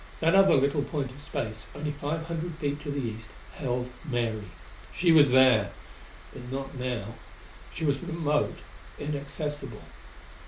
That 0.19 0.33
other 0.33 0.55
little 0.55 0.81
point 0.81 1.11
of 1.11 1.21
space 1.21 1.67
only 1.75 1.91
five 1.91 2.25
hundred 2.25 2.55
feet 2.55 2.81
to 2.81 2.89
the 2.89 2.99
east 2.99 3.29
held 3.53 3.91
Mary; 4.03 4.45
she 4.91 5.11
was 5.11 5.29
there; 5.29 5.69
but 6.33 6.51
not 6.51 6.73
now. 6.75 7.13
She 7.71 7.85
was 7.85 8.01
remote, 8.01 8.57
inaccessible. 8.97 9.83